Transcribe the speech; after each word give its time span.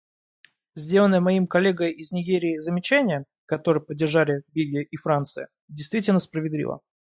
Сделанное 0.73 1.19
моим 1.21 1.45
коллегой 1.45 1.91
из 1.91 2.11
Нигерии 2.11 2.57
замечание, 2.57 3.25
которое 3.45 3.81
поддержали 3.81 4.41
Бельгия 4.51 4.81
и 4.81 4.97
Франция, 4.97 5.47
действительно 5.67 6.17
справедливо. 6.17 6.81